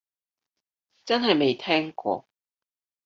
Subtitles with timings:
[1.05, 2.27] 真係未聽過